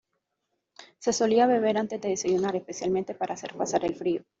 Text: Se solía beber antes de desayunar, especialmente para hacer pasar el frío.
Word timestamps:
Se 0.97 1.13
solía 1.13 1.45
beber 1.45 1.77
antes 1.77 2.01
de 2.01 2.09
desayunar, 2.09 2.55
especialmente 2.55 3.13
para 3.13 3.35
hacer 3.35 3.53
pasar 3.53 3.85
el 3.85 3.93
frío. 3.93 4.23